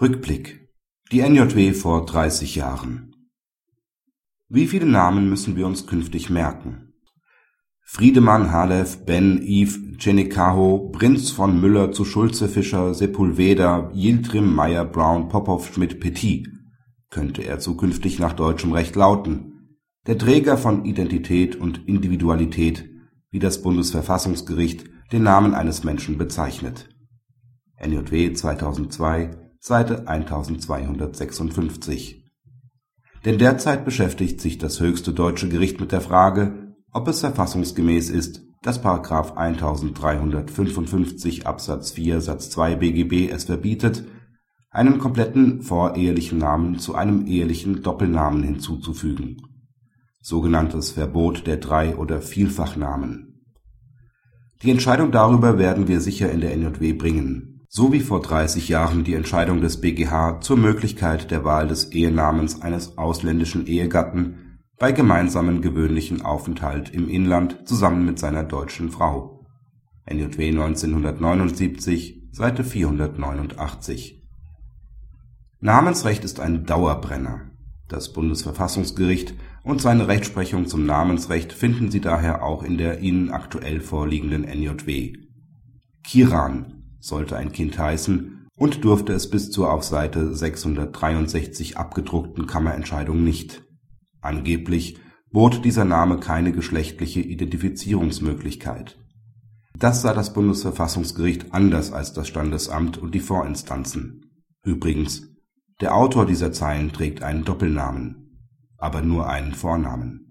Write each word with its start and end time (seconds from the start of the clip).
Rückblick. 0.00 0.70
Die 1.12 1.20
NJW 1.20 1.72
vor 1.72 2.04
30 2.04 2.56
Jahren. 2.56 3.14
Wie 4.48 4.66
viele 4.66 4.86
Namen 4.86 5.30
müssen 5.30 5.54
wir 5.54 5.68
uns 5.68 5.86
künftig 5.86 6.30
merken? 6.30 6.94
Friedemann, 7.80 8.50
Halef, 8.50 9.04
Ben, 9.06 9.40
Yves, 9.40 9.78
Dschenekaho, 9.98 10.90
Prinz 10.90 11.30
von 11.30 11.60
Müller 11.60 11.92
zu 11.92 12.04
Schulze-Fischer, 12.04 12.92
Sepulveda, 12.92 13.92
Yildirim, 13.94 14.52
Meyer, 14.52 14.84
Brown, 14.84 15.28
Popov, 15.28 15.72
Schmidt, 15.72 16.00
Petit 16.00 16.48
könnte 17.08 17.42
er 17.42 17.60
zukünftig 17.60 18.18
nach 18.18 18.32
deutschem 18.32 18.72
Recht 18.72 18.96
lauten. 18.96 19.78
Der 20.08 20.18
Träger 20.18 20.58
von 20.58 20.84
Identität 20.84 21.54
und 21.54 21.86
Individualität, 21.86 22.90
wie 23.30 23.38
das 23.38 23.62
Bundesverfassungsgericht 23.62 24.86
den 25.12 25.22
Namen 25.22 25.54
eines 25.54 25.84
Menschen 25.84 26.18
bezeichnet. 26.18 26.88
NJW 27.80 28.32
2002 28.32 29.43
Seite 29.66 30.06
1256. 30.06 32.22
Denn 33.24 33.38
derzeit 33.38 33.86
beschäftigt 33.86 34.42
sich 34.42 34.58
das 34.58 34.78
höchste 34.78 35.14
deutsche 35.14 35.48
Gericht 35.48 35.80
mit 35.80 35.90
der 35.90 36.02
Frage, 36.02 36.74
ob 36.92 37.08
es 37.08 37.20
verfassungsgemäß 37.20 38.10
ist, 38.10 38.42
dass§ 38.60 38.84
1355 39.36 41.46
Absatz 41.46 41.92
4 41.92 42.20
Satz 42.20 42.50
2 42.50 42.76
BGB 42.76 43.30
es 43.30 43.44
verbietet, 43.44 44.04
einen 44.68 44.98
kompletten 44.98 45.62
vorehelichen 45.62 46.36
Namen 46.36 46.78
zu 46.78 46.94
einem 46.94 47.26
ehelichen 47.26 47.82
Doppelnamen 47.82 48.42
hinzuzufügen 48.42 49.38
(sogenanntes 50.20 50.90
Verbot 50.90 51.46
der 51.46 51.56
Drei 51.56 51.96
oder 51.96 52.20
Vielfachnamen). 52.20 53.40
Die 54.62 54.70
Entscheidung 54.70 55.10
darüber 55.10 55.56
werden 55.56 55.88
wir 55.88 56.02
sicher 56.02 56.30
in 56.30 56.42
der 56.42 56.54
NJW 56.54 56.92
bringen 56.92 57.53
so 57.76 57.92
wie 57.92 57.98
vor 57.98 58.22
30 58.22 58.68
Jahren 58.68 59.02
die 59.02 59.14
Entscheidung 59.14 59.60
des 59.60 59.80
BgH 59.80 60.40
zur 60.40 60.56
Möglichkeit 60.56 61.32
der 61.32 61.44
Wahl 61.44 61.66
des 61.66 61.90
Ehenamens 61.90 62.62
eines 62.62 62.96
ausländischen 62.98 63.66
Ehegatten 63.66 64.60
bei 64.78 64.92
gemeinsamem 64.92 65.60
gewöhnlichen 65.60 66.22
Aufenthalt 66.22 66.90
im 66.90 67.08
Inland 67.08 67.66
zusammen 67.66 68.06
mit 68.06 68.20
seiner 68.20 68.44
deutschen 68.44 68.92
Frau 68.92 69.44
(NJW 70.08 70.50
1979, 70.50 72.28
Seite 72.30 72.62
489). 72.62 74.22
Namensrecht 75.58 76.22
ist 76.22 76.38
ein 76.38 76.66
Dauerbrenner. 76.66 77.50
Das 77.88 78.12
Bundesverfassungsgericht 78.12 79.34
und 79.64 79.80
seine 79.80 80.06
Rechtsprechung 80.06 80.68
zum 80.68 80.86
Namensrecht 80.86 81.52
finden 81.52 81.90
Sie 81.90 82.00
daher 82.00 82.44
auch 82.44 82.62
in 82.62 82.78
der 82.78 83.00
Ihnen 83.00 83.32
aktuell 83.32 83.80
vorliegenden 83.80 84.44
NJW. 84.44 85.14
Kiran 86.04 86.83
sollte 87.04 87.36
ein 87.36 87.52
Kind 87.52 87.78
heißen 87.78 88.48
und 88.56 88.82
durfte 88.84 89.12
es 89.12 89.28
bis 89.28 89.50
zur 89.50 89.70
auf 89.70 89.84
Seite 89.84 90.34
663 90.34 91.76
abgedruckten 91.76 92.46
Kammerentscheidung 92.46 93.22
nicht. 93.22 93.62
Angeblich 94.22 94.98
bot 95.30 95.66
dieser 95.66 95.84
Name 95.84 96.18
keine 96.18 96.52
geschlechtliche 96.52 97.20
Identifizierungsmöglichkeit. 97.20 98.98
Das 99.78 100.00
sah 100.00 100.14
das 100.14 100.32
Bundesverfassungsgericht 100.32 101.52
anders 101.52 101.92
als 101.92 102.14
das 102.14 102.26
Standesamt 102.26 102.96
und 102.96 103.14
die 103.14 103.20
Vorinstanzen. 103.20 104.30
Übrigens, 104.64 105.28
der 105.82 105.94
Autor 105.94 106.24
dieser 106.24 106.52
Zeilen 106.52 106.92
trägt 106.92 107.22
einen 107.22 107.44
Doppelnamen, 107.44 108.38
aber 108.78 109.02
nur 109.02 109.28
einen 109.28 109.52
Vornamen 109.52 110.24